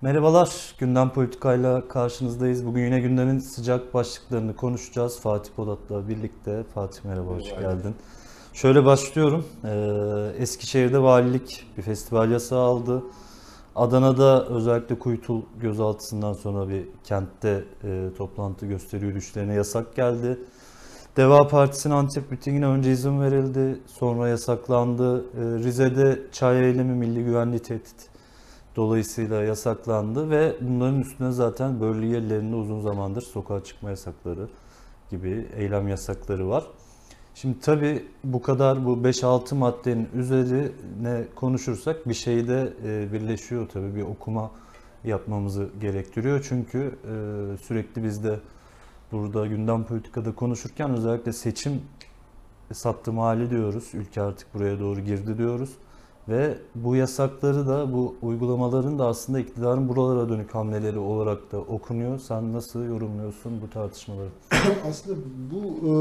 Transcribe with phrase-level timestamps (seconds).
[0.00, 2.66] Merhabalar, Gündem Politika'yla karşınızdayız.
[2.66, 5.20] Bugün yine gündemin sıcak başlıklarını konuşacağız.
[5.20, 6.64] Fatih Polat'la birlikte.
[6.74, 7.60] Fatih merhaba, hoş Merhaba.
[7.60, 7.94] geldin.
[8.52, 9.44] Şöyle başlıyorum.
[9.64, 13.02] Ee, Eskişehir'de valilik bir festival yasağı aldı.
[13.76, 20.38] Adana'da özellikle Kuytul gözaltısından sonra bir kentte e, toplantı gösteri yürüyüşlerine yasak geldi.
[21.16, 25.20] Deva Partisi'nin Antep mitingine önce izin verildi, sonra yasaklandı.
[25.20, 25.24] Ee,
[25.64, 28.15] Rize'de çay eylemi milli güvenliği tehdit
[28.76, 34.48] dolayısıyla yasaklandı ve bunların üstüne zaten bölge yerlerinde uzun zamandır sokağa çıkma yasakları
[35.10, 36.64] gibi eylem yasakları var.
[37.34, 43.94] Şimdi tabii bu kadar bu 5-6 maddenin üzerine konuşursak bir şey de e, birleşiyor tabii
[43.94, 44.50] bir okuma
[45.04, 46.46] yapmamızı gerektiriyor.
[46.48, 47.12] Çünkü e,
[47.62, 48.40] sürekli biz de
[49.12, 51.82] burada gündem politikada konuşurken özellikle seçim
[52.72, 53.90] sattım hali diyoruz.
[53.94, 55.70] Ülke artık buraya doğru girdi diyoruz.
[56.28, 62.18] Ve bu yasakları da bu uygulamaların da aslında iktidarın buralara dönük hamleleri olarak da okunuyor.
[62.18, 64.28] Sen nasıl yorumluyorsun bu tartışmaları?
[64.88, 65.18] Aslında
[65.50, 65.94] bu e,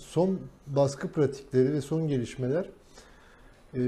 [0.00, 2.68] son baskı pratikleri ve son gelişmeler
[3.74, 3.80] e,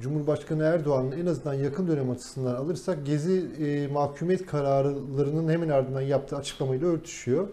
[0.00, 6.36] Cumhurbaşkanı Erdoğan'ın en azından yakın dönem açısından alırsak Gezi e, mahkumiyet kararlarının hemen ardından yaptığı
[6.36, 7.48] açıklamayla örtüşüyor.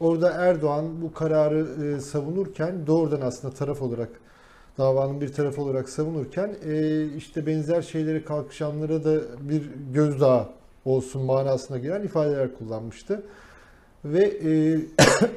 [0.00, 4.10] Orada Erdoğan bu kararı e, savunurken doğrudan aslında taraf olarak
[4.78, 9.62] davanın bir tarafı olarak savunurken e, işte benzer şeylere kalkışanlara da bir
[9.94, 10.48] gözdağı
[10.84, 13.22] olsun manasına gelen ifadeler kullanmıştı.
[14.04, 14.80] Ve e,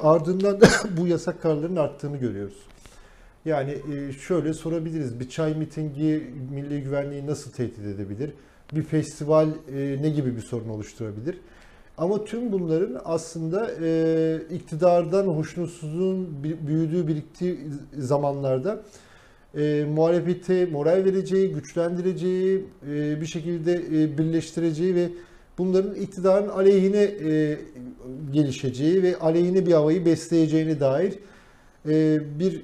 [0.00, 2.56] ardından da bu yasak kararların arttığını görüyoruz.
[3.44, 5.20] Yani e, şöyle sorabiliriz.
[5.20, 8.30] Bir çay mitingi milli güvenliği nasıl tehdit edebilir?
[8.72, 11.38] Bir festival e, ne gibi bir sorun oluşturabilir?
[11.98, 17.58] Ama tüm bunların aslında e, iktidardan hoşnutsuzluğun büyüdüğü biriktiği
[17.98, 18.82] zamanlarda
[19.56, 25.08] e, muhalefete moral vereceği, güçlendireceği, e, bir şekilde e, birleştireceği ve
[25.58, 27.58] bunların iktidarın aleyhine e,
[28.32, 31.18] gelişeceği ve aleyhine bir havayı besleyeceğine dair
[31.88, 32.62] e, bir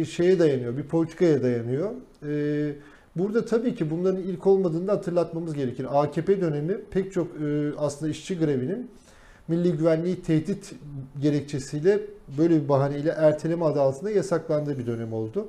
[0.00, 1.90] e, şeye dayanıyor, bir politikaya dayanıyor.
[2.26, 2.72] E,
[3.16, 5.86] burada tabii ki bunların ilk olmadığını da hatırlatmamız gerekir.
[6.02, 8.90] AKP dönemi pek çok e, aslında işçi grevinin
[9.48, 10.74] milli güvenliği tehdit
[11.22, 12.00] gerekçesiyle
[12.38, 15.48] böyle bir bahaneyle erteleme adı altında yasaklandığı bir dönem oldu.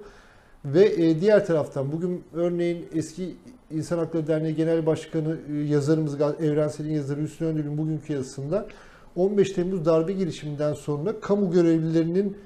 [0.66, 3.36] Ve e, diğer taraftan bugün örneğin eski
[3.72, 8.68] İnsan Hakları Derneği Genel Başkanı e, yazarımız Evrensel'in yazarı Hüsnü Öndül'ün bugünkü yazısında
[9.16, 12.38] 15 Temmuz darbe girişiminden sonra kamu görevlilerinin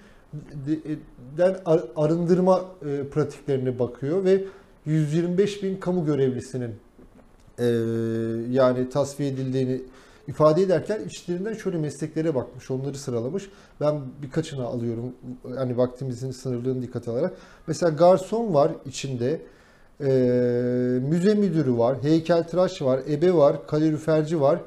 [0.68, 0.96] e,
[1.38, 2.66] den ar- arındırma
[3.12, 4.44] pratiklerine bakıyor ve
[4.86, 6.72] 125 bin kamu görevlisinin
[8.52, 9.82] yani tasfiye edildiğini
[10.28, 13.50] ifade ederken içlerinden şöyle mesleklere bakmış, onları sıralamış.
[13.82, 15.14] Ben birkaçını alıyorum
[15.56, 17.34] hani vaktimizin sınırlığını dikkate alarak.
[17.68, 19.42] Mesela garson var içinde,
[20.02, 20.06] e,
[21.02, 24.60] müze müdürü var, heykeltıraş var, ebe var, kaloriferci var.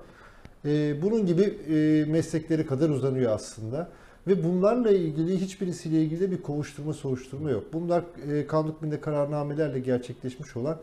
[0.65, 3.89] E, bunun gibi e, meslekleri kadar uzanıyor aslında.
[4.27, 7.65] Ve bunlarla ilgili hiçbirisiyle ilgili bir kovuşturma soruşturma yok.
[7.73, 10.79] Bunlar e, kanun hükmünde kararnamelerle gerçekleşmiş olan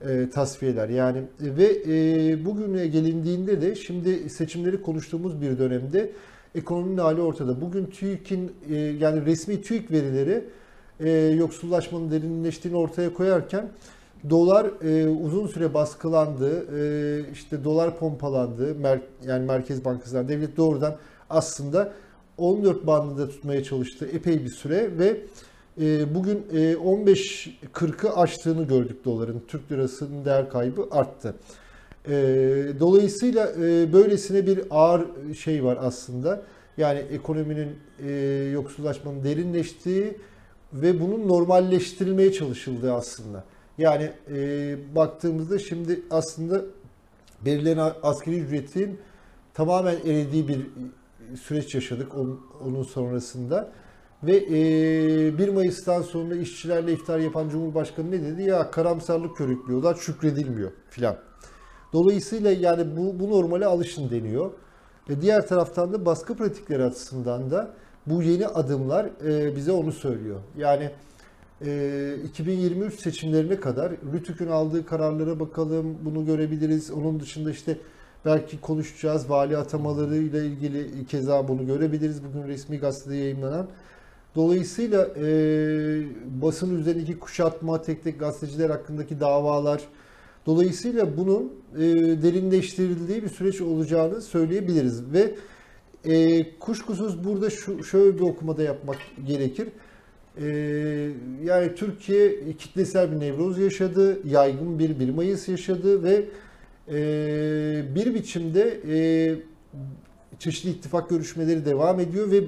[0.00, 0.88] e, tasfiyeler.
[0.88, 6.12] Yani e, ve e, bugüne gelindiğinde de şimdi seçimleri konuştuğumuz bir dönemde
[6.54, 7.60] ekonominin hali ortada.
[7.60, 10.44] Bugün TÜİK'in e, yani resmi TÜİK verileri
[11.00, 13.68] e, yoksullaşmanın derinleştiğini ortaya koyarken
[14.30, 20.96] dolar e, uzun süre baskılandı, e, işte dolar pompalandı, mer- yani Merkez Bankası'ndan devlet doğrudan
[21.30, 21.92] aslında
[22.38, 25.20] 14 bandında tutmaya çalıştı epey bir süre ve
[26.14, 29.42] bugün e, 15.40'ı aştığını gördük doların.
[29.48, 31.34] Türk lirasının değer kaybı arttı.
[32.08, 32.12] E,
[32.80, 36.42] dolayısıyla e, böylesine bir ağır şey var aslında.
[36.76, 37.68] Yani ekonominin
[38.06, 38.12] e,
[38.52, 40.18] yoksullaşmanın derinleştiği
[40.72, 43.44] ve bunun normalleştirilmeye çalışıldığı aslında.
[43.78, 46.62] Yani e, baktığımızda şimdi aslında
[47.44, 48.98] belirlenen asgari ücretin
[49.54, 50.66] tamamen eridiği bir
[51.42, 52.12] süreç yaşadık
[52.64, 53.72] onun sonrasında.
[54.26, 58.42] Ve e, 1 Mayıs'tan sonra işçilerle iftar yapan Cumhurbaşkanı ne dedi?
[58.42, 61.16] Ya karamsarlık körüklüyorlar, şükredilmiyor filan.
[61.92, 64.50] Dolayısıyla yani bu, bu normale alışın deniyor.
[65.08, 67.74] Ve diğer taraftan da baskı pratikleri açısından da
[68.06, 70.40] bu yeni adımlar e, bize onu söylüyor.
[70.56, 70.90] Yani
[71.66, 76.90] e, 2023 seçimlerine kadar Rütük'ün aldığı kararlara bakalım, bunu görebiliriz.
[76.90, 77.78] Onun dışında işte
[78.24, 82.24] belki konuşacağız vali atamalarıyla ilgili keza bunu görebiliriz.
[82.24, 83.68] Bugün resmi gazetede yayınlanan.
[84.36, 85.26] Dolayısıyla e,
[86.42, 89.80] basın üzerindeki kuşatma, tek tek gazeteciler hakkındaki davalar,
[90.46, 91.82] dolayısıyla bunun e,
[92.22, 95.34] derinleştirildiği bir süreç olacağını söyleyebiliriz ve
[96.04, 99.68] e, kuşkusuz burada şu şöyle bir okumada yapmak gerekir.
[100.40, 100.46] E,
[101.44, 106.24] yani Türkiye kitlesel bir nevroz yaşadı, yaygın bir 1 Mayıs yaşadı ve
[106.88, 108.96] e, bir biçimde e,
[110.38, 112.44] çeşitli ittifak görüşmeleri devam ediyor ve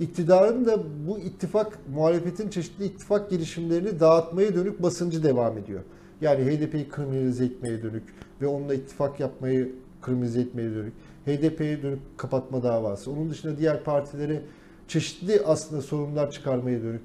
[0.00, 0.78] iktidarın da
[1.08, 5.80] bu ittifak, muhalefetin çeşitli ittifak girişimlerini dağıtmaya dönük basıncı devam ediyor.
[6.20, 8.02] Yani HDP'yi kriminalize etmeye dönük
[8.40, 9.72] ve onunla ittifak yapmayı
[10.02, 10.92] kriminalize etmeye dönük.
[11.26, 13.10] HDP'ye dönük kapatma davası.
[13.10, 14.42] Onun dışında diğer partilere
[14.88, 17.02] çeşitli aslında sorunlar çıkarmaya dönük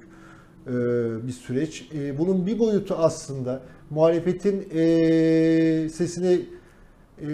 [0.67, 0.71] e,
[1.27, 1.89] bir süreç.
[1.95, 7.27] E, Bunun bir boyutu aslında muhalefetin e, sesine e,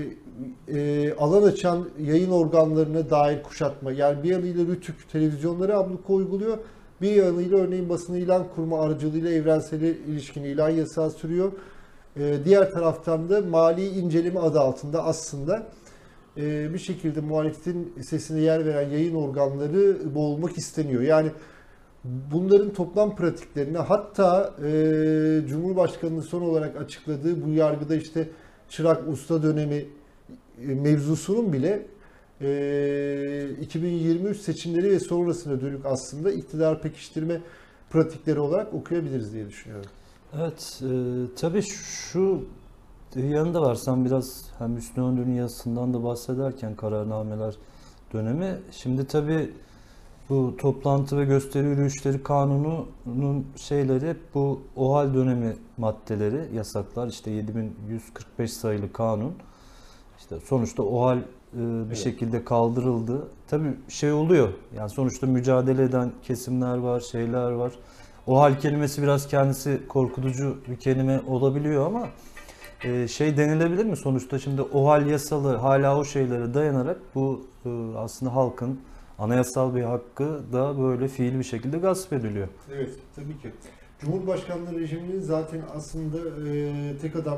[0.67, 3.91] e, alan açan yayın organlarına dair kuşatma.
[3.91, 6.57] Yani bir yanıyla Rütük televizyonları abluka uyguluyor.
[7.01, 11.51] Bir yanıyla örneğin basın ilan kurma aracılığıyla evrensel ilişkin ilan yasağı sürüyor.
[12.19, 15.67] E, diğer taraftan da mali inceleme adı altında aslında
[16.37, 21.01] e, bir şekilde muhalefetin sesine yer veren yayın organları boğulmak isteniyor.
[21.01, 21.31] Yani
[22.03, 24.69] bunların toplam pratiklerine hatta e,
[25.47, 28.29] Cumhurbaşkanı'nın son olarak açıkladığı bu yargıda işte
[28.69, 29.85] çırak usta dönemi
[30.57, 31.85] mevzusunun bile
[32.41, 37.41] e, 2023 seçimleri ve sonrasına dönük aslında iktidar pekiştirme
[37.89, 39.89] pratikleri olarak okuyabiliriz diye düşünüyorum.
[40.33, 40.89] Evet, e,
[41.35, 41.61] tabii
[42.11, 42.45] şu
[43.15, 43.75] yanında var.
[43.75, 47.55] Sen biraz hem Hüsnü Öndür'ün yazısından da bahsederken kararnameler
[48.13, 48.57] dönemi.
[48.71, 49.51] Şimdi tabii
[50.29, 57.07] bu toplantı ve gösteri yürüyüşleri kanununun şeyleri bu OHAL dönemi maddeleri, yasaklar.
[57.07, 59.33] işte 7145 sayılı kanun.
[60.17, 61.21] İşte sonuçta OHAL e,
[61.53, 61.97] bir Evet.
[61.97, 63.27] şekilde kaldırıldı.
[63.47, 64.49] Tabii şey oluyor.
[64.75, 67.71] Yani sonuçta mücadele eden kesimler var, şeyler var.
[68.27, 72.07] O hal kelimesi biraz kendisi korkutucu bir kelime olabiliyor ama
[72.83, 73.97] e, şey denilebilir mi?
[73.97, 78.79] Sonuçta şimdi o hal yasalı hala o şeylere dayanarak bu e, aslında halkın
[79.19, 82.47] anayasal bir hakkı da böyle fiil bir şekilde gasp ediliyor.
[82.73, 83.51] Evet, tabii ki.
[83.99, 86.17] Cumhurbaşkanlığı rejiminin zaten aslında
[87.01, 87.37] tek adam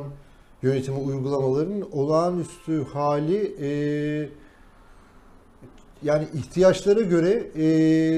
[0.62, 4.30] yönetimi uygulamalarının olağanüstü hali e,
[6.04, 7.62] yani ihtiyaçlara göre e,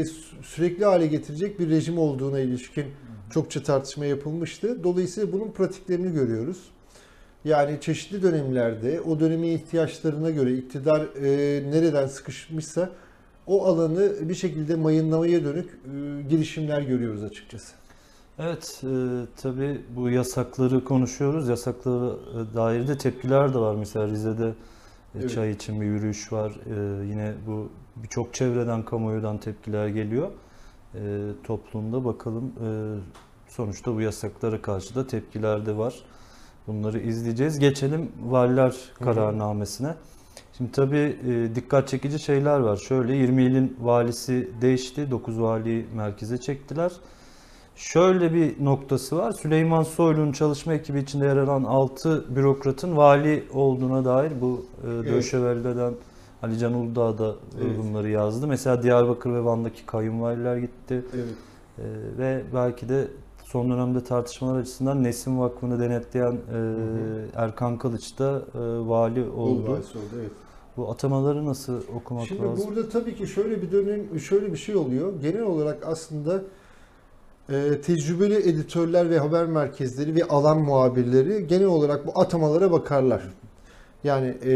[0.02, 2.86] sü- sürekli hale getirecek bir rejim olduğuna ilişkin
[3.34, 4.84] çokça tartışma yapılmıştı.
[4.84, 6.58] Dolayısıyla bunun pratiklerini görüyoruz.
[7.46, 11.30] Yani çeşitli dönemlerde o dönemin ihtiyaçlarına göre iktidar e,
[11.72, 12.90] nereden sıkışmışsa
[13.48, 17.81] o alanı bir şekilde mayınlamaya dönük e, girişimler görüyoruz açıkçası.
[18.44, 18.88] Evet, e,
[19.42, 21.50] tabii bu yasakları konuşuyoruz.
[21.50, 23.76] Yasaklara e, dair de tepkiler de var.
[23.76, 24.54] Mesela Rize'de e,
[25.20, 25.32] Evet.
[25.32, 26.52] çay için bir yürüyüş var.
[26.52, 30.28] E, yine bu birçok çevreden, kamuoyundan tepkiler geliyor.
[30.96, 31.00] E,
[31.44, 32.70] toplumda bakalım e,
[33.48, 35.96] sonuçta bu yasaklara karşı da tepkiler de var.
[36.68, 37.60] Bunları izleyeceğiz.
[37.60, 39.96] Geçelim valiler kararnamesine.
[40.58, 42.78] Şimdi tabii e, dikkat çekici şeyler var.
[42.78, 45.12] Şöyle 20 ilin valisi değişti.
[45.12, 46.92] 9 valiyi merkeze çektiler.
[47.76, 49.32] Şöyle bir noktası var.
[49.32, 55.12] Süleyman Soylu'nun çalışma ekibi içinde yer alan 6 bürokratın vali olduğuna dair bu e, Evet.
[55.12, 55.94] Döşeveli'den
[56.44, 57.78] Ali Can Uludağ da Evet.
[57.80, 58.48] bunları yazdı.
[58.48, 61.06] Mesela Diyarbakır ve Van'daki kayınvaliler gitti.
[61.16, 61.26] Evet.
[61.78, 61.84] E,
[62.18, 63.08] ve belki de
[63.44, 67.26] son dönemde tartışmalar açısından Nesin Vakfı'nı denetleyen e, hı.
[67.36, 69.32] Erkan Kılıç da e, vali oldu.
[69.36, 69.72] Oldu.
[69.72, 69.80] oldu
[70.20, 70.32] evet.
[70.78, 72.66] Bu atamaları nasıl okumak Şimdi lazım?
[72.68, 75.14] burada tabii ki şöyle bir dönem, şöyle bir şey oluyor.
[75.22, 76.42] Genel olarak aslında
[77.50, 83.22] e, tecrübeli editörler ve haber merkezleri ve alan muhabirleri genel olarak bu atamalara bakarlar.
[84.04, 84.54] Yani e,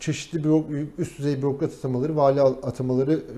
[0.00, 3.36] çeşitli bürok- üst düzey bürokrat atamaları, vali atamaları e,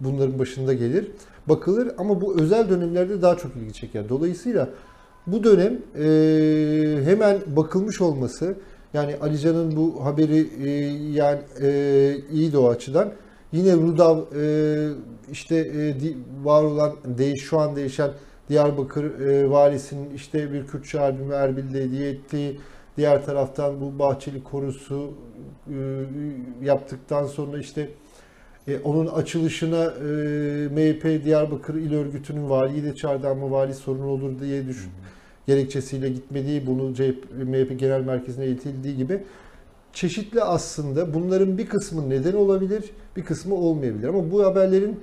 [0.00, 1.10] bunların başında gelir.
[1.48, 4.08] Bakılır ama bu özel dönemlerde daha çok ilgi çeker.
[4.08, 4.68] Dolayısıyla
[5.26, 8.56] bu dönem e, hemen bakılmış olması
[8.94, 10.70] yani Alican'ın bu haberi e,
[11.12, 13.12] yani e, iyi de o açıdan.
[13.56, 14.88] Yine Rudav e,
[15.32, 15.94] işte e,
[16.44, 18.10] var olan değiş şu an değişen
[18.48, 22.60] Diyarbakır e, valisinin işte bir Kürtçe albümü Erbil'de hediye ettiği
[22.96, 25.10] diğer taraftan bu Bahçeli korusu
[25.68, 25.76] e,
[26.62, 27.88] yaptıktan sonra işte
[28.68, 30.04] e, onun açılışına e,
[30.68, 34.90] MHP Diyarbakır İl Örgütü'nün valiyi de çağırdı ama vali sorun olur diye düşün
[35.46, 39.22] gerekçesiyle gitmediği, bunu CHP, MHP Genel Merkezi'ne iletildiği gibi
[39.96, 42.84] çeşitli aslında bunların bir kısmı neden olabilir,
[43.16, 44.08] bir kısmı olmayabilir.
[44.08, 45.00] Ama bu haberlerin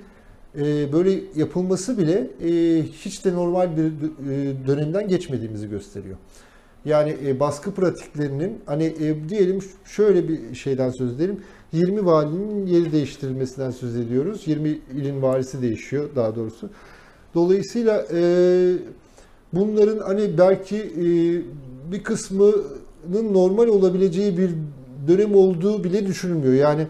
[0.58, 6.16] e, böyle yapılması bile e, hiç de normal bir e, dönemden geçmediğimizi gösteriyor.
[6.84, 8.94] Yani baskı pratiklerinin hani
[9.28, 11.40] diyelim şöyle bir şeyden söz edelim.
[11.72, 14.42] 20 valinin yeri değiştirilmesinden söz ediyoruz.
[14.46, 16.70] 20 ilin valisi değişiyor daha doğrusu.
[17.34, 18.06] Dolayısıyla
[19.52, 20.92] bunların hani belki
[21.92, 24.50] bir kısmının normal olabileceği bir
[25.08, 26.54] dönem olduğu bile düşünülmüyor.
[26.54, 26.86] Yani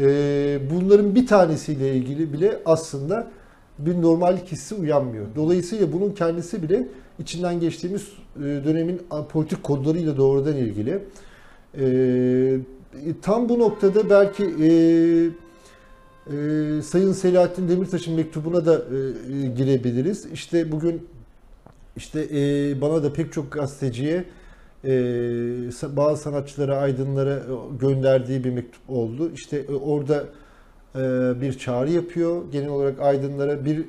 [0.00, 3.30] e, bunların bir tanesiyle ilgili bile aslında
[3.78, 5.26] bir normallik hissi uyanmıyor.
[5.36, 10.98] Dolayısıyla bunun kendisi bile içinden geçtiğimiz e, dönemin politik kodlarıyla doğrudan ilgili.
[11.78, 12.56] E,
[13.22, 14.68] tam bu noktada belki e,
[16.26, 20.26] e, Sayın Selahattin Demirtaş'ın mektubuna da e, e, girebiliriz.
[20.32, 21.08] İşte bugün
[21.96, 24.24] işte e, bana da pek çok gazeteciye
[24.84, 24.88] e,
[25.70, 29.30] sa- bazı sanatçılara, aydınlara e, gönderdiği bir mektup oldu.
[29.34, 30.24] İşte e, orada
[30.96, 31.00] e,
[31.40, 33.64] bir çağrı yapıyor genel olarak aydınlara.
[33.64, 33.84] Bir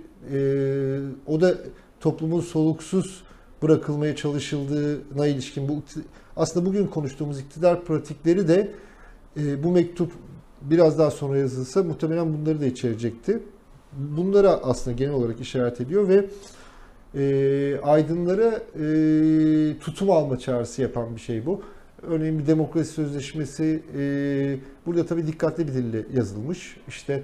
[1.28, 1.54] o da
[2.00, 3.24] toplumun soluksuz
[3.62, 5.82] bırakılmaya çalışıldığına ilişkin bu
[6.36, 8.72] aslında bugün konuştuğumuz iktidar pratikleri de
[9.64, 10.12] bu mektup
[10.62, 13.40] biraz daha sonra yazılsa muhtemelen bunları da içerecekti.
[14.18, 16.26] Bunlara aslında genel olarak işaret ediyor ve
[17.16, 18.86] e, aydınlara e,
[19.80, 21.62] tutum alma çağrısı yapan bir şey bu.
[22.02, 24.04] Örneğin bir demokrasi sözleşmesi e,
[24.86, 26.78] burada tabii dikkatli bir dille yazılmış.
[26.88, 27.24] İşte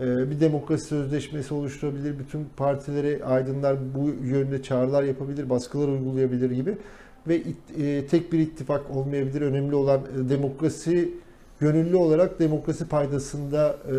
[0.00, 6.76] e, bir demokrasi sözleşmesi oluşturabilir, bütün partilere aydınlar bu yönde çağrılar yapabilir, baskılar uygulayabilir gibi
[7.28, 9.40] ve it- e, tek bir ittifak olmayabilir.
[9.40, 11.14] Önemli olan e, demokrasi
[11.60, 13.94] gönüllü olarak demokrasi paydasında e,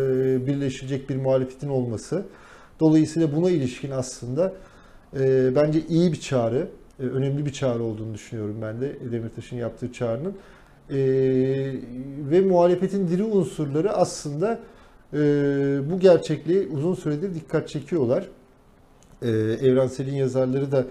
[0.46, 2.26] birleşecek bir muhalefetin olması.
[2.80, 4.52] Dolayısıyla buna ilişkin aslında
[5.18, 6.68] e, bence iyi bir çağrı,
[7.00, 10.34] e, önemli bir çağrı olduğunu düşünüyorum ben de Demirtaş'ın yaptığı çağrının.
[10.90, 10.96] E,
[12.30, 14.58] ve muhalefetin diri unsurları aslında
[15.12, 15.18] e,
[15.90, 18.28] bu gerçekliği uzun süredir dikkat çekiyorlar.
[19.22, 20.84] E, Evrensel'in yazarları da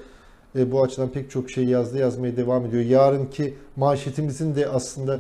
[0.56, 2.84] e, bu açıdan pek çok şey yazdı, yazmaya devam ediyor.
[2.84, 5.20] Yarınki manşetimizin de aslında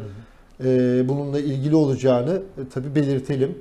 [0.63, 3.57] e, bununla ilgili olacağını e, tabii belirtelim.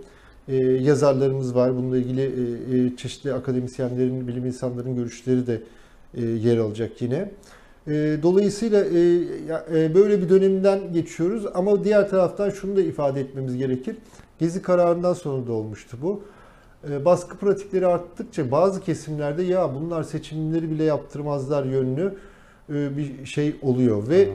[0.48, 1.76] E, yazarlarımız var.
[1.76, 5.62] Bununla ilgili e, e, çeşitli akademisyenlerin, bilim insanların görüşleri de
[6.14, 7.30] e, yer alacak yine.
[8.22, 8.84] Dolayısıyla
[9.94, 13.96] böyle bir dönemden geçiyoruz ama diğer taraftan şunu da ifade etmemiz gerekir.
[14.38, 16.22] Gezi kararından sonra da olmuştu bu.
[17.04, 22.14] Baskı pratikleri arttıkça bazı kesimlerde ya bunlar seçimleri bile yaptırmazlar yönlü
[22.68, 24.28] bir şey oluyor ve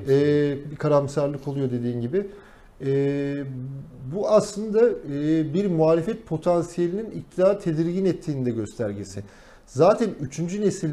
[0.72, 2.28] bir karamsarlık oluyor dediğin gibi.
[2.82, 3.44] E,
[4.14, 9.24] bu aslında e, bir muhalefet potansiyelinin iktidarı tedirgin ettiğinin de göstergesi.
[9.66, 10.40] Zaten 3.
[10.40, 10.92] nesil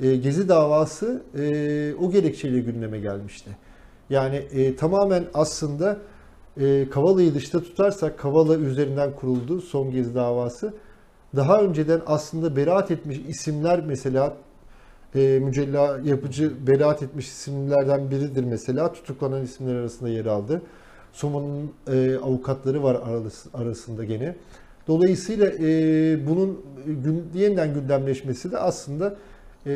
[0.00, 3.50] e, Gezi davası e, o gerekçeyle gündeme gelmişti.
[4.10, 5.98] Yani e, tamamen aslında
[6.60, 10.74] e, Kavala'yı dışta tutarsak Kavala üzerinden kuruldu son Gezi davası.
[11.36, 14.36] Daha önceden aslında beraat etmiş isimler mesela
[15.14, 18.92] e, mücella yapıcı beraat etmiş isimlerden biridir mesela.
[18.92, 20.62] Tutuklanan isimler arasında yer aldı.
[21.12, 24.36] Soma'nın e, avukatları var arası- arasında gene.
[24.88, 25.66] Dolayısıyla e,
[26.26, 29.16] bunun gün, yeniden gündemleşmesi de aslında
[29.66, 29.72] e,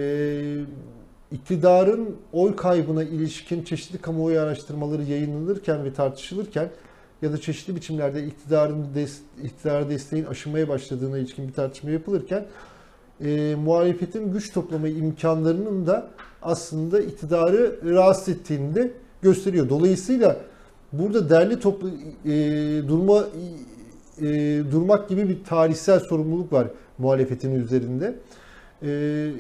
[1.33, 6.69] iktidarın oy kaybına ilişkin çeşitli kamuoyu araştırmaları yayınlanırken ve tartışılırken
[7.23, 12.45] ya da çeşitli biçimlerde iktidarın des, iktidara desteğin aşımaya başladığına ilişkin bir tartışma yapılırken
[13.25, 16.11] e, muhalefetin güç toplama imkanlarının da
[16.43, 18.91] aslında iktidarı rahatsız ettiğini de
[19.23, 19.69] gösteriyor.
[19.69, 20.37] Dolayısıyla
[20.99, 21.91] burada derli toplu
[22.25, 22.33] e,
[22.89, 23.25] durma
[24.21, 24.25] e,
[24.71, 28.15] durmak gibi bir tarihsel sorumluluk var muhalefetin üzerinde.
[28.83, 29.31] E,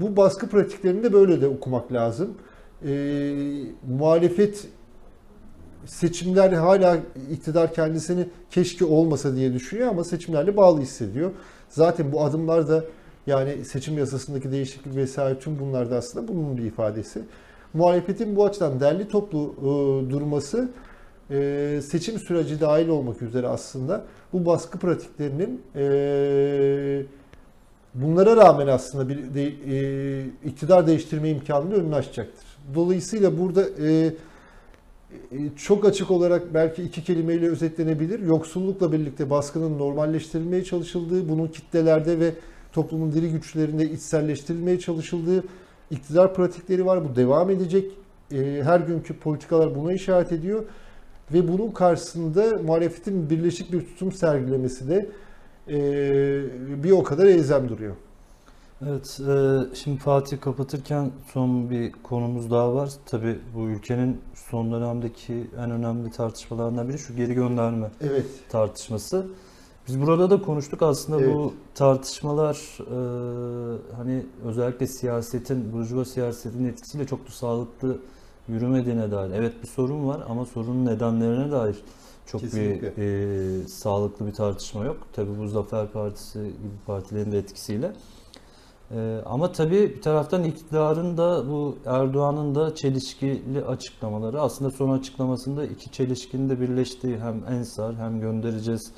[0.00, 2.34] bu baskı pratiklerini de böyle de okumak lazım.
[2.86, 2.92] E,
[3.88, 4.68] muhalefet
[5.86, 6.98] seçimler hala
[7.30, 11.30] iktidar kendisini keşke olmasa diye düşünüyor ama seçimlerle bağlı hissediyor.
[11.68, 12.84] Zaten bu adımlar da
[13.26, 17.22] yani seçim yasasındaki değişiklik vesaire tüm bunlar da aslında bunun bir ifadesi.
[17.74, 19.64] Muhalefetin bu açıdan derli toplu e,
[20.10, 20.68] durması
[21.30, 27.02] e, seçim süreci dahil olmak üzere aslında bu baskı pratiklerinin e,
[27.94, 32.44] bunlara rağmen aslında bir e, iktidar değiştirme imkanını önünü açacaktır.
[32.74, 34.12] Dolayısıyla burada e, e,
[35.56, 38.20] çok açık olarak belki iki kelimeyle özetlenebilir.
[38.20, 42.32] Yoksullukla birlikte baskının normalleştirilmeye çalışıldığı, bunun kitlelerde ve
[42.72, 45.44] toplumun diri güçlerinde içselleştirilmeye çalışıldığı
[45.90, 47.04] iktidar pratikleri var.
[47.04, 47.92] Bu devam edecek.
[48.62, 50.64] Her günkü politikalar buna işaret ediyor.
[51.32, 55.08] Ve bunun karşısında muhalefetin birleşik bir tutum sergilemesi de
[55.68, 55.78] e,
[56.84, 57.94] bir o kadar elzem duruyor.
[58.82, 62.90] Evet, e, şimdi Fatih kapatırken son bir konumuz daha var.
[63.06, 68.26] Tabii bu ülkenin son dönemdeki en önemli tartışmalarından biri şu geri gönderme Evet.
[68.48, 69.26] tartışması.
[69.88, 71.34] Biz burada da konuştuk aslında Evet.
[71.34, 77.98] bu tartışmalar e, hani özellikle siyasetin, burjuva siyasetin etkisiyle çok da sağlıklı
[78.48, 79.30] yürümediğine dair.
[79.30, 81.76] Evet bir sorun var ama sorunun nedenlerine dair
[82.26, 82.96] çok Kesinlikle.
[82.96, 84.96] bir e, sağlıklı bir tartışma yok.
[85.12, 87.92] Tabii bu Zafer Partisi gibi partilerin de etkisiyle.
[88.90, 95.66] E, ama tabii bir taraftan iktidarın da bu Erdoğan'ın da çelişkili açıklamaları aslında son açıklamasında
[95.66, 98.92] iki çelişkinin de birleştiği hem ensar hem göndereceğiz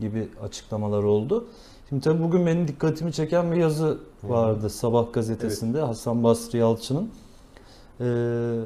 [0.00, 1.46] gibi açıklamalar oldu.
[1.88, 7.10] Şimdi tabii bugün benim dikkatimi çeken bir yazı vardı Sabah gazetesinde Hasan Basri Yalçın'ın.
[8.00, 8.60] Ee,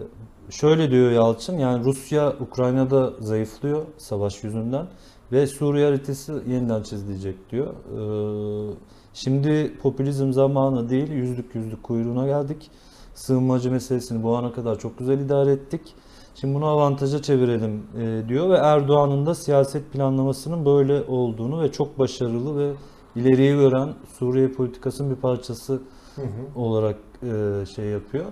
[0.51, 4.87] şöyle diyor Yalçın yani Rusya Ukrayna'da zayıflıyor savaş yüzünden
[5.33, 7.67] ve Suriye haritası yeniden çizilecek diyor.
[7.67, 8.75] Ee,
[9.15, 12.71] şimdi popülizm zamanı değil yüzlük yüzlük kuyruğuna geldik.
[13.15, 15.95] Sığınmacı meselesini bu ana kadar çok güzel idare ettik.
[16.35, 21.99] Şimdi bunu avantaja çevirelim e, diyor ve Erdoğan'ın da siyaset planlamasının böyle olduğunu ve çok
[21.99, 22.73] başarılı ve
[23.17, 25.73] ileriyi gören Suriye politikasının bir parçası
[26.17, 26.61] Hı hı.
[26.61, 28.25] olarak e, şey yapıyor.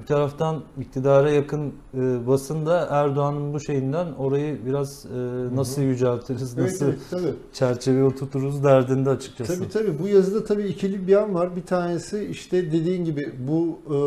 [0.00, 5.18] Bir taraftan iktidara yakın e, basın da Erdoğan'ın bu şeyinden orayı biraz e,
[5.56, 7.34] nasıl yüceltiriz, Evet, nasıl evet, tabii.
[7.52, 9.58] çerçeve oturturuz derdinde açıkçası.
[9.58, 11.56] Tabii tabii bu yazıda tabii ikili bir an var.
[11.56, 13.98] Bir tanesi işte dediğin gibi bu e,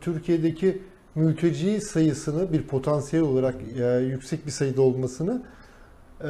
[0.00, 0.82] Türkiye'deki
[1.14, 5.42] mülteci sayısını bir potansiyel olarak e, yüksek bir sayıda olmasını
[6.20, 6.28] e,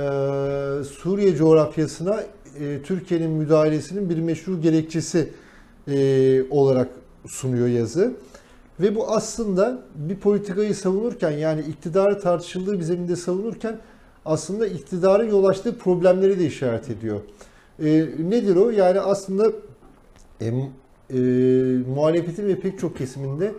[0.84, 2.20] Suriye coğrafyasına
[2.60, 5.30] e, Türkiye'nin müdahalesinin bir meşru gerekçesi
[5.88, 6.88] e, olarak
[7.26, 8.12] sunuyor yazı.
[8.80, 13.78] Ve bu aslında bir politikayı savunurken yani iktidarı tartışıldığı bir zeminde savunurken
[14.24, 17.20] aslında iktidarın yol açtığı problemleri de işaret ediyor.
[17.78, 18.70] E, nedir o?
[18.70, 19.52] Yani aslında
[20.40, 21.18] e, e,
[21.94, 23.54] muhalefetin ve pek çok kesiminde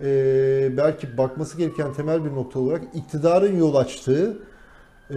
[0.00, 4.38] e, belki bakması gereken temel bir nokta olarak iktidarın yol açtığı
[5.10, 5.14] e,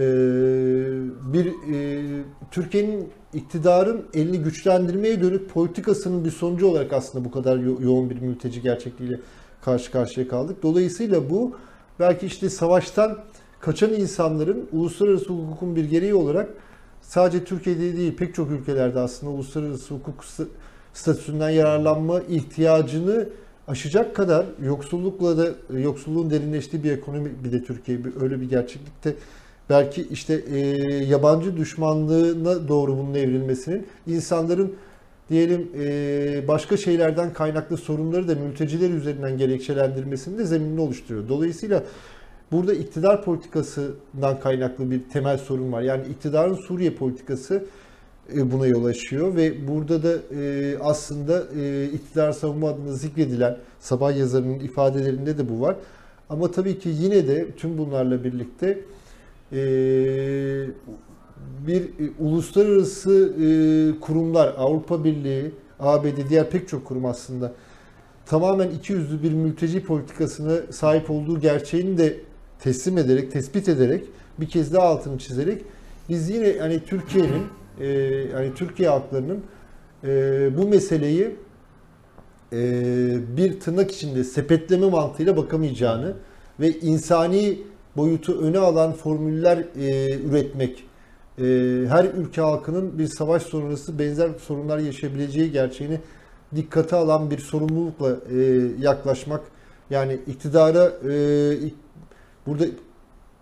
[1.32, 2.02] bir e,
[2.50, 8.20] Türkiye'nin iktidarın elini güçlendirmeye dönük politikasının bir sonucu olarak aslında bu kadar yo- yoğun bir
[8.20, 9.20] mülteci gerçekliğiyle
[9.62, 10.62] karşı karşıya kaldık.
[10.62, 11.56] Dolayısıyla bu
[12.00, 13.18] belki işte savaştan
[13.60, 16.48] kaçan insanların uluslararası hukukun bir gereği olarak
[17.00, 20.46] sadece Türkiye'de değil pek çok ülkelerde aslında uluslararası hukuk st-
[20.94, 23.28] statüsünden yararlanma ihtiyacını
[23.68, 29.14] aşacak kadar yoksullukla da yoksulluğun derinleştiği bir ekonomi bir de Türkiye öyle bir gerçeklikte
[29.70, 30.58] belki işte e,
[31.04, 34.74] yabancı düşmanlığına doğru bunun evrilmesinin insanların
[35.30, 41.28] diyelim e, başka şeylerden kaynaklı sorunları da mülteciler üzerinden gerekçelendirmesini de zeminini oluşturuyor.
[41.28, 41.82] Dolayısıyla
[42.52, 45.82] burada iktidar politikasından kaynaklı bir temel sorun var.
[45.82, 47.64] Yani iktidarın Suriye politikası
[48.36, 54.16] e, buna yol açıyor ve burada da e, aslında e, iktidar savunma adına zikredilen sabah
[54.16, 55.76] yazarının ifadelerinde de bu var.
[56.30, 58.78] Ama tabii ki yine de tüm bunlarla birlikte
[59.52, 59.56] e,
[61.66, 63.46] bir e, uluslararası e,
[64.00, 67.52] kurumlar, Avrupa Birliği, ABD, diğer pek çok kurum aslında
[68.26, 72.16] tamamen iki yüzlü bir mülteci politikasına sahip olduğu gerçeğini de
[72.58, 74.04] teslim ederek, tespit ederek
[74.40, 75.62] bir kez daha altını çizerek
[76.08, 77.42] biz yine hani Türkiye'nin
[77.80, 77.86] e,
[78.32, 79.42] yani Türkiye halklarının
[80.04, 81.36] e, bu meseleyi
[82.52, 82.56] e,
[83.36, 86.14] bir tırnak içinde sepetleme mantığıyla bakamayacağını
[86.60, 87.58] ve insani
[87.96, 90.84] boyutu öne alan formüller e, üretmek,
[91.38, 91.42] e,
[91.88, 96.00] her ülke halkının bir savaş sonrası benzer sorunlar yaşayabileceği gerçeğini
[96.56, 98.36] dikkate alan bir sorumlulukla e,
[98.80, 99.40] yaklaşmak.
[99.90, 101.12] Yani iktidara e,
[102.46, 102.64] burada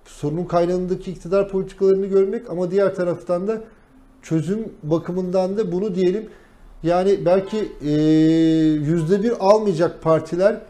[0.04, 3.60] sorunun kaynağındaki iktidar politikalarını görmek ama diğer taraftan da
[4.22, 6.28] çözüm bakımından da bunu diyelim
[6.82, 7.90] yani belki e,
[8.90, 10.60] yüzde bir almayacak partiler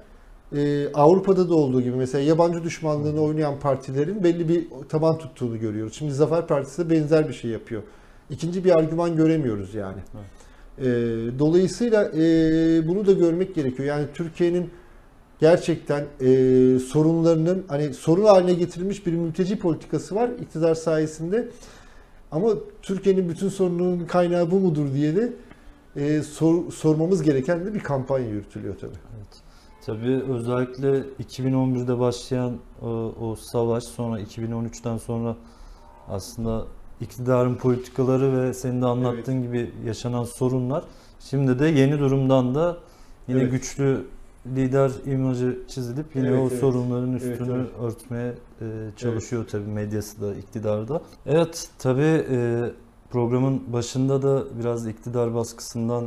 [0.55, 5.95] e, Avrupa'da da olduğu gibi mesela yabancı düşmanlığını oynayan partilerin belli bir taban tuttuğunu görüyoruz.
[5.95, 7.83] Şimdi Zafer Partisi de benzer bir şey yapıyor.
[8.31, 9.99] İkinci bir argüman göremiyoruz yani.
[10.79, 10.85] E,
[11.39, 12.19] dolayısıyla e,
[12.89, 13.89] bunu da görmek gerekiyor.
[13.89, 14.71] Yani Türkiye'nin
[15.41, 16.29] gerçekten e,
[16.79, 21.49] sorunlarının hani sorun haline getirilmiş bir mülteci politikası var iktidar sayesinde.
[22.31, 22.51] Ama
[22.83, 25.33] Türkiye'nin bütün sorununun kaynağı bu mudur diye de
[25.97, 28.97] e, sor- sormamız gereken de bir kampanya yürütülüyor tabii.
[29.17, 29.44] Evet.
[29.87, 32.89] Tabii özellikle 2011'de başlayan o,
[33.21, 35.37] o savaş sonra 2013'ten sonra
[36.09, 36.65] aslında
[37.01, 40.85] iktidarın politikaları ve senin de anlattığın gibi yaşanan sorunlar
[41.21, 42.77] şimdi de yeni durumdan da
[43.29, 43.53] yine Evet.
[43.53, 44.07] güçlü
[44.47, 46.61] lider imajı çizilip yine Evet, o evet.
[46.61, 47.71] sorunların Evet, üstünü evet.
[47.83, 48.65] örtmeye e,
[48.97, 51.03] çalışıyor tabii medyası da iktidarda.
[51.27, 52.71] Evet tabii e,
[53.11, 56.05] programın başında da biraz iktidar baskısından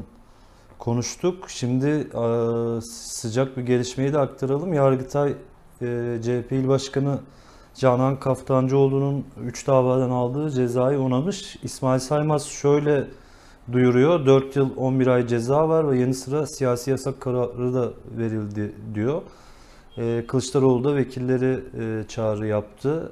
[0.79, 1.49] konuştuk.
[1.49, 4.73] Şimdi e, sıcak bir gelişmeyi de aktaralım.
[4.73, 5.31] Yargıtay
[5.81, 7.19] e, CHP İl Başkanı
[7.75, 11.57] Canan Kaftancıoğlu'nun 3 davadan aldığı cezayı onamış.
[11.63, 13.07] İsmail Saymaz şöyle
[13.71, 14.25] duyuruyor.
[14.25, 19.21] 4 yıl 11 ay ceza var ve yanı sıra siyasi yasak kararı da verildi diyor.
[19.97, 21.59] E, Kılıçdaroğlu da vekilleri
[22.07, 23.11] çağrı yaptı.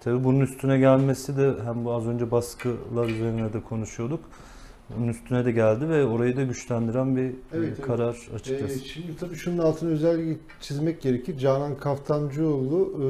[0.00, 4.20] Tabii bunun üstüne gelmesi de hem az önce baskılar üzerine de konuşuyorduk.
[4.96, 7.80] Bunun üstüne de geldi ve orayı da güçlendiren bir Evet, evet.
[7.80, 8.78] karar açıkçası.
[8.78, 11.38] Ee, şimdi tabii şunun altını özellikle çizmek gerekir.
[11.38, 13.02] Canan Kaftancıoğlu e,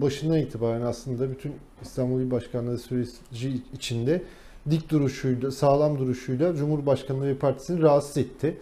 [0.00, 4.22] başından itibaren aslında bütün İstanbul İl Başkanlığı süreci içinde
[4.70, 8.56] dik duruşuyla, sağlam duruşuyla Cumhurbaşkanlığı ve partisini rahatsız etti.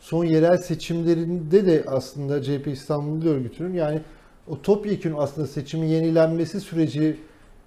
[0.00, 4.00] Son yerel seçimlerinde de aslında CHP İstanbul İl Örgütü'nün yani
[4.48, 6.60] o topyekun aslında seçimin yenilenmesi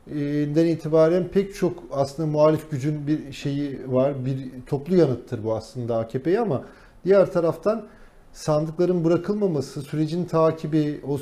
[0.09, 4.25] sürecinden itibaren pek çok aslında muhalif gücün bir şeyi var.
[4.25, 6.65] Bir toplu yanıttır bu aslında AKP'ye ama
[7.05, 7.87] diğer taraftan
[8.33, 11.19] sandıkların bırakılmaması, sürecin takibi o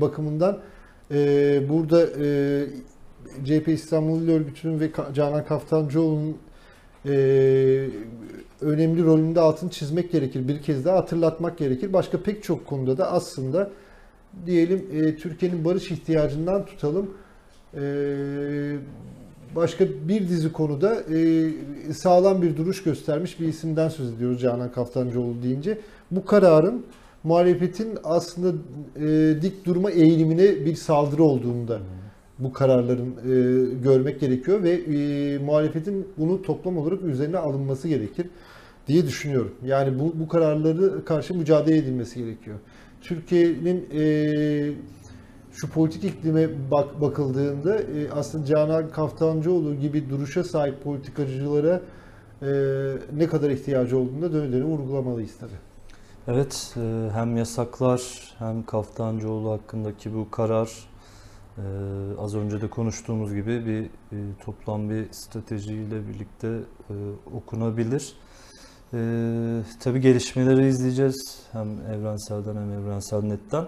[0.00, 0.58] bakımından
[1.68, 2.06] burada
[3.44, 6.36] CHP İstanbul İl Örgütü'nün ve Canan Kaftancıoğlu'nun
[8.60, 10.48] önemli rolünde altını çizmek gerekir.
[10.48, 11.92] Bir kez daha hatırlatmak gerekir.
[11.92, 13.70] Başka pek çok konuda da aslında
[14.46, 17.10] diyelim Türkiye'nin barış ihtiyacından tutalım.
[17.74, 17.82] E,
[19.56, 21.52] başka bir dizi konuda e,
[21.92, 25.78] sağlam bir duruş göstermiş bir isimden söz ediyoruz Canan Kaftancıoğlu deyince.
[26.10, 26.86] Bu kararın
[27.24, 28.58] muhalefetin aslında
[28.96, 31.80] e, dik durma eğilimine bir saldırı olduğunu da
[32.38, 33.34] bu kararların e,
[33.82, 38.26] görmek gerekiyor ve e, muhalefetin bunu toplam olarak üzerine alınması gerekir
[38.88, 39.54] diye düşünüyorum.
[39.64, 42.56] Yani bu, bu kararları karşı mücadele edilmesi gerekiyor.
[43.02, 44.04] Türkiye'nin e,
[45.56, 51.80] şu politik iklime bak, bakıldığında e, aslında Canan Kaftancıoğlu gibi duruşa sahip politikacılara
[52.42, 52.48] e,
[53.16, 55.50] ne kadar ihtiyacı olduğunu da döne döne vurgulamalıyız tabii.
[56.28, 58.00] Evet, e, hem yasaklar
[58.38, 60.70] hem Kaftancıoğlu hakkındaki bu karar
[61.58, 61.62] e,
[62.18, 63.88] az önce de konuştuğumuz gibi bir e,
[64.44, 66.48] toplam bir stratejiyle birlikte
[66.90, 66.94] e,
[67.34, 68.12] okunabilir.
[68.94, 68.98] E,
[69.80, 73.64] tabii gelişmeleri izleyeceğiz hem evrenselden hem evrensel netten.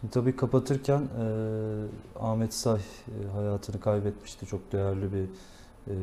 [0.00, 1.26] Şimdi tabii kapatırken e,
[2.20, 4.46] Ahmet Say e, hayatını kaybetmişti.
[4.46, 5.24] Çok değerli bir
[5.92, 5.94] e,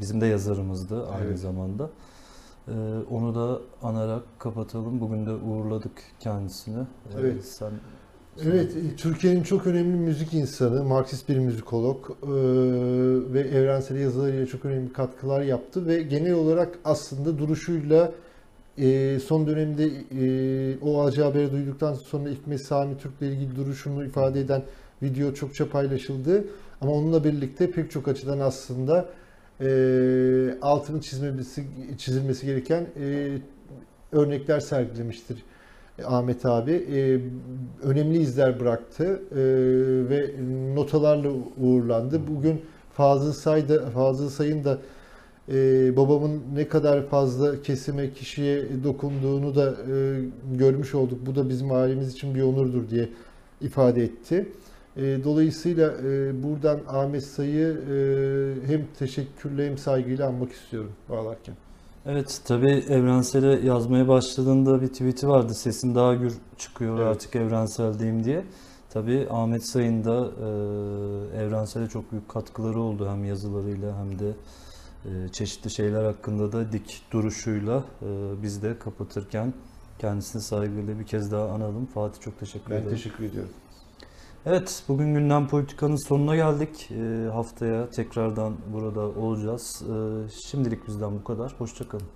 [0.00, 1.38] bizim de yazarımızdı aynı Evet.
[1.38, 1.90] zamanda.
[2.68, 2.72] Ee,
[3.10, 5.00] onu da anarak kapatalım.
[5.00, 6.84] Bugün de uğurladık kendisini.
[7.20, 7.44] Evet.
[7.44, 7.70] Sen,
[8.42, 12.26] Evet, e, Türkiye'nin çok önemli müzik insanı, Marksist bir müzikolog e,
[13.32, 18.12] ve evrensel yazılarıyla çok önemli katkılar yaptı ve genel olarak aslında duruşuyla
[18.78, 19.84] e, son dönemde
[20.20, 24.62] e, o acı haberi duyduktan sonra İlk Sami Türk'le ilgili duruşunu ifade eden
[25.02, 26.44] video çokça paylaşıldı.
[26.80, 29.08] Ama onunla birlikte pek çok açıdan aslında
[29.60, 29.68] e,
[30.62, 31.64] altını çizmesi,
[31.98, 33.38] çizilmesi gereken e,
[34.12, 35.42] örnekler sergilemiştir.
[36.04, 37.20] Ahmet abi e,
[37.82, 39.36] önemli izler bıraktı e,
[40.10, 40.30] ve
[40.74, 42.20] notalarla uğurlandı.
[42.26, 42.60] Bugün
[42.92, 44.78] Fazıl Say da Fazıl Say'ın da
[45.52, 50.20] e, babamın ne kadar fazla kesime kişiye dokunduğunu da e,
[50.54, 51.18] görmüş olduk.
[51.26, 53.08] Bu da bizim ailemiz için bir onurdur diye
[53.60, 54.48] ifade etti.
[54.96, 61.54] E, dolayısıyla e, buradan Ahmet Say'ı e, hem teşekkürle hem saygıyla anmak istiyorum bağlarken.
[62.06, 65.54] evet tabii Evrensel'e yazmaya başladığında bir tweet'i vardı.
[65.54, 67.06] Sesin daha gür çıkıyor Evet.
[67.08, 68.44] artık evrenseldeyim diye.
[68.90, 73.08] Tabii Ahmet Sayın da e, Evrensel'e çok büyük katkıları oldu.
[73.10, 74.32] Hem yazılarıyla hem de
[75.32, 78.06] çeşitli şeyler hakkında da dik duruşuyla e,
[78.42, 79.54] biz de kapatırken
[79.98, 81.86] kendisini saygıyla bir kez daha analım.
[81.86, 82.90] Fatih çok teşekkür Ben ederim.
[82.90, 83.50] teşekkür ediyorum.
[84.46, 86.88] Evet, bugün gündem politikanın sonuna geldik.
[86.90, 89.82] Ee, haftaya tekrardan burada olacağız.
[89.82, 91.54] Ee, şimdilik bizden bu kadar.
[91.58, 92.06] Hoşçakalın.